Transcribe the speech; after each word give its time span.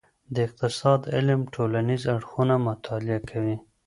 د 0.33 0.35
اقتصاد 0.47 1.01
علم 1.15 1.39
ټولنیز 1.55 2.03
اړخونه 2.15 2.55
مطالعه 2.67 3.19
کوي. 3.29 3.57